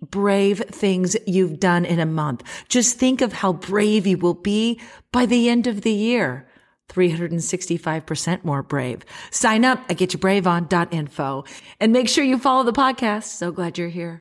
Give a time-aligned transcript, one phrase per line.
[0.00, 2.42] brave things you've done in a month.
[2.68, 4.80] Just think of how brave you will be
[5.12, 6.46] by the end of the year.
[6.88, 9.04] 365% more brave.
[9.30, 11.44] Sign up at getyourbraveon.info
[11.78, 13.24] and make sure you follow the podcast.
[13.24, 14.20] So glad you're here.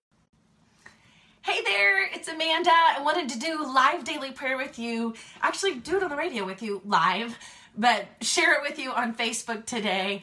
[1.42, 2.70] Hey there, it's Amanda.
[2.70, 5.16] I wanted to do live daily prayer with you.
[5.42, 7.40] Actually, do it on the radio with you live,
[7.76, 10.22] but share it with you on Facebook today.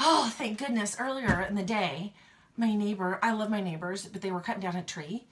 [0.00, 2.14] Oh, thank goodness, earlier in the day,
[2.56, 5.26] my neighbor, I love my neighbors, but they were cutting down a tree.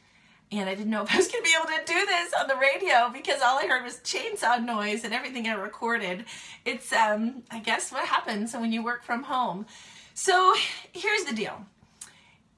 [0.50, 2.46] And I didn't know if I was going to be able to do this on
[2.46, 6.26] the radio because all I heard was chainsaw noise and everything I recorded.
[6.66, 9.64] It's, um, I guess, what happens when you work from home.
[10.12, 10.54] So
[10.92, 11.64] here's the deal.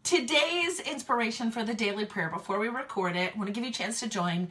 [0.02, 3.70] Today's inspiration for the daily prayer before we record it, I want to give you
[3.70, 4.48] a chance to join,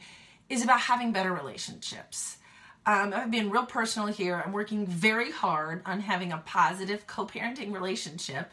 [0.48, 2.38] is about having better relationships.
[2.86, 4.42] Um, I've been real personal here.
[4.44, 8.52] I'm working very hard on having a positive co parenting relationship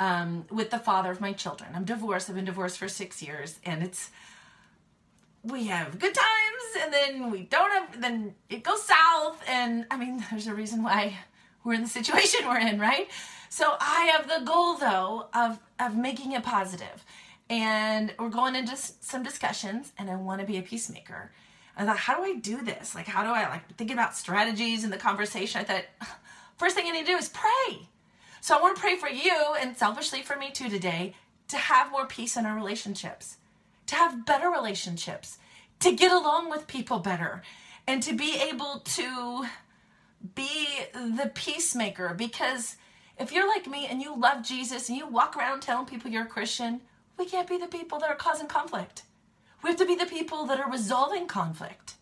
[0.00, 1.70] um, with the father of my children.
[1.74, 2.28] I'm divorced.
[2.28, 4.10] I've been divorced for six years, and it's
[5.42, 8.00] we have good times, and then we don't have.
[8.00, 11.18] Then it goes south, and I mean, there's a reason why
[11.62, 13.08] we're in the situation we're in, right?
[13.48, 17.04] So I have the goal though of of making it positive,
[17.48, 21.30] and we're going into some discussions, and I want to be a peacemaker.
[21.76, 22.94] I thought, how do I do this?
[22.94, 25.60] Like, how do I like thinking about strategies in the conversation?
[25.60, 25.84] I thought,
[26.56, 27.88] first thing I need to do is pray
[28.44, 31.14] so I want to pray for you and selfishly for me too today
[31.48, 33.38] to have more peace in our relationships,
[33.86, 35.38] to have better relationships,
[35.80, 37.40] to get along with people better,
[37.86, 39.46] and to be able to
[40.34, 42.12] be the peacemaker.
[42.12, 42.76] Because
[43.18, 46.24] if you're like me and you love Jesus and you walk around telling people you're
[46.24, 46.82] a Christian,
[47.18, 49.04] we can't be the people that are causing conflict.
[49.62, 51.94] We have to be the people that are resolving conflict.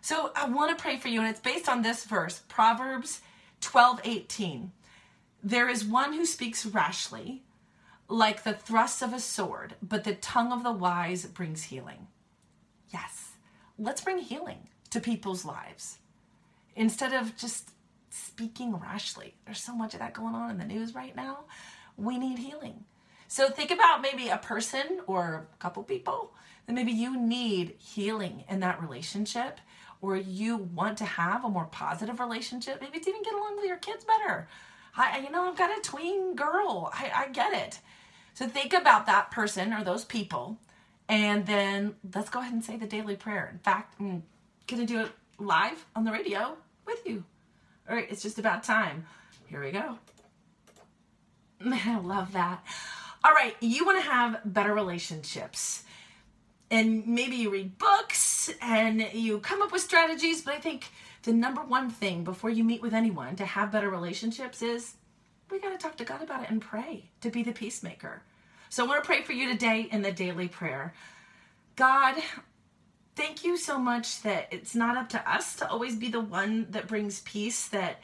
[0.00, 3.20] So I want to pray for you, and it's based on this verse, Proverbs
[3.60, 4.72] 12 18.
[5.46, 7.42] There is one who speaks rashly,
[8.08, 12.06] like the thrust of a sword, but the tongue of the wise brings healing.
[12.88, 13.32] Yes,
[13.78, 15.98] let's bring healing to people's lives
[16.74, 17.72] instead of just
[18.08, 19.34] speaking rashly.
[19.44, 21.40] There's so much of that going on in the news right now.
[21.98, 22.82] We need healing.
[23.28, 26.32] So think about maybe a person or a couple people
[26.66, 29.60] that maybe you need healing in that relationship
[30.00, 33.66] or you want to have a more positive relationship, maybe to even get along with
[33.66, 34.48] your kids better
[34.96, 36.90] I, you know, I've got a tween girl.
[36.92, 37.80] I, I get it.
[38.34, 40.58] So think about that person or those people,
[41.08, 43.48] and then let's go ahead and say the daily prayer.
[43.52, 44.24] In fact, I'm
[44.66, 46.56] gonna do it live on the radio
[46.86, 47.24] with you.
[47.88, 49.06] All right, it's just about time.
[49.46, 49.98] Here we go.
[51.64, 52.64] I love that.
[53.22, 55.84] All right, you want to have better relationships.
[56.70, 60.90] And maybe you read books and you come up with strategies, but I think
[61.24, 64.94] the number one thing before you meet with anyone to have better relationships is
[65.50, 68.22] we got to talk to God about it and pray to be the peacemaker.
[68.68, 70.94] So I want to pray for you today in the daily prayer.
[71.76, 72.16] God,
[73.16, 76.66] thank you so much that it's not up to us to always be the one
[76.70, 78.00] that brings peace that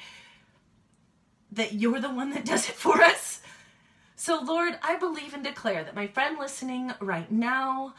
[1.53, 3.43] that you're the one that does it for us.
[4.17, 7.95] So Lord, I believe and declare that my friend listening right now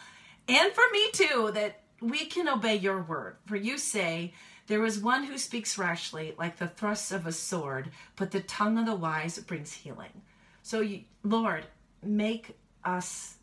[0.47, 3.35] and for me too that we can obey your word.
[3.45, 4.33] For you say
[4.67, 8.77] There is one who speaks rashly, like the thrusts of a sword, but the tongue
[8.77, 10.21] of the wise brings healing.
[10.61, 11.65] So, you, Lord,
[12.03, 13.35] make us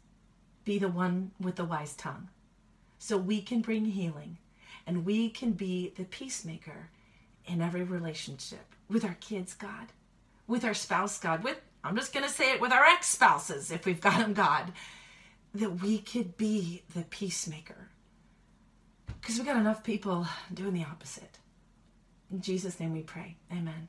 [0.64, 2.28] be the one with the wise tongue
[2.98, 4.38] so we can bring healing
[4.86, 6.90] and we can be the peacemaker
[7.46, 9.88] in every relationship with our kids, God,
[10.46, 13.70] with our spouse, God, with, I'm just going to say it, with our ex spouses,
[13.70, 14.72] if we've got them, God,
[15.54, 17.88] that we could be the peacemaker.
[19.20, 21.38] Because we got enough people doing the opposite.
[22.30, 23.36] In Jesus' name we pray.
[23.52, 23.88] Amen.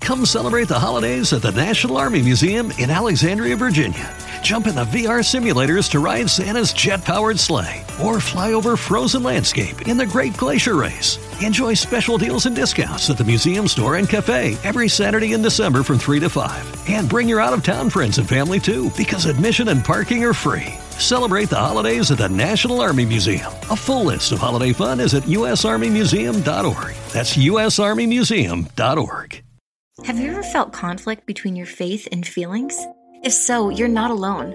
[0.00, 4.14] Come celebrate the holidays at the National Army Museum in Alexandria, Virginia.
[4.42, 9.22] Jump in the VR simulators to ride Santa's jet powered sleigh or fly over frozen
[9.22, 11.18] landscape in the Great Glacier Race.
[11.42, 15.82] Enjoy special deals and discounts at the museum store and cafe every Saturday in December
[15.82, 16.88] from 3 to 5.
[16.88, 20.34] And bring your out of town friends and family too because admission and parking are
[20.34, 20.78] free.
[20.98, 23.52] Celebrate the holidays at the National Army Museum.
[23.70, 26.94] A full list of holiday fun is at usarmymuseum.org.
[27.12, 29.42] That's usarmymuseum.org.
[30.04, 32.78] Have you ever felt conflict between your faith and feelings?
[33.24, 34.54] If so, you're not alone.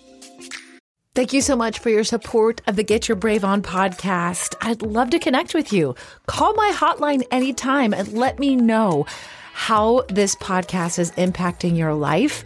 [1.13, 4.55] Thank you so much for your support of the Get Your Brave On podcast.
[4.61, 5.93] I'd love to connect with you.
[6.25, 9.05] Call my hotline anytime and let me know
[9.51, 12.45] how this podcast is impacting your life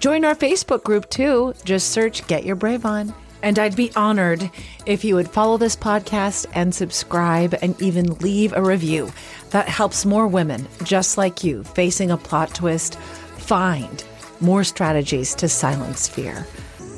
[0.01, 1.53] Join our Facebook group too.
[1.63, 3.13] Just search Get Your Brave On.
[3.43, 4.49] And I'd be honored
[4.87, 9.11] if you would follow this podcast and subscribe and even leave a review.
[9.51, 14.03] That helps more women just like you facing a plot twist find
[14.39, 16.47] more strategies to silence fear.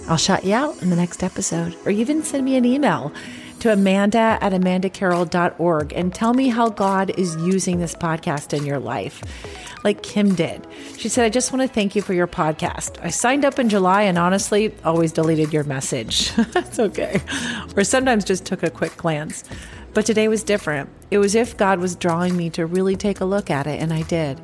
[0.08, 3.12] I'll shout you out in the next episode, or even send me an email
[3.64, 8.78] to amanda at amandacarroll.org and tell me how God is using this podcast in your
[8.78, 9.24] life
[9.86, 10.68] like Kim did.
[10.98, 13.02] She said, I just want to thank you for your podcast.
[13.02, 16.34] I signed up in July and honestly always deleted your message.
[16.52, 17.22] That's okay.
[17.78, 19.46] Or sometimes just took a quick glance.
[19.94, 20.90] But today was different.
[21.10, 23.94] It was if God was drawing me to really take a look at it, and
[23.94, 24.42] I did.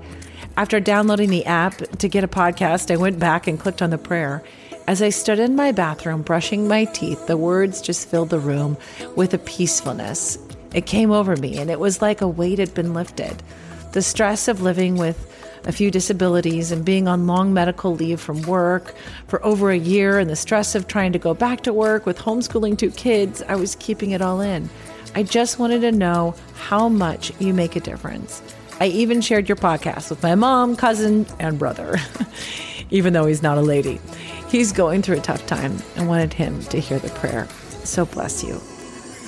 [0.56, 3.98] After downloading the app to get a podcast, I went back and clicked on the
[3.98, 4.44] prayer.
[4.89, 8.75] As I stood in my bathroom brushing my teeth, the words just filled the room
[9.15, 10.39] with a peacefulness.
[10.74, 13.44] It came over me, and it was like a weight had been lifted.
[13.91, 15.31] The stress of living with
[15.65, 18.95] a few disabilities and being on long medical leave from work
[19.27, 22.18] for over a year and the stress of trying to go back to work with
[22.18, 24.71] homeschooling two kids, I was keeping it all in.
[25.13, 28.41] I just wanted to know how much you make a difference.
[28.80, 31.97] I even shared your podcast with my mom, cousin, and brother,
[32.89, 34.01] even though he's not a lady.
[34.50, 37.48] He's going through a tough time and wanted him to hear the prayer.
[37.84, 38.60] So bless you.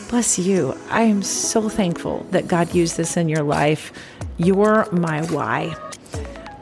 [0.10, 0.75] Bless you.
[0.90, 3.94] I am so thankful that God used this in your life.
[4.38, 5.75] You're my why.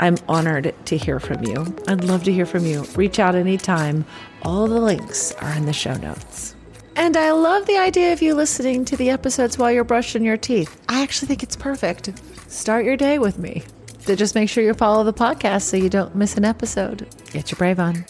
[0.02, 1.76] I'm honored to hear from you.
[1.88, 2.84] I'd love to hear from you.
[2.96, 4.06] Reach out anytime.
[4.44, 6.56] All the links are in the show notes.
[6.96, 10.38] And I love the idea of you listening to the episodes while you're brushing your
[10.38, 10.82] teeth.
[10.90, 12.12] I actually think it's perfect.
[12.50, 13.64] Start your day with me.
[14.02, 17.08] So just make sure you follow the podcast so you don't miss an episode.
[17.32, 18.06] Get your brave on.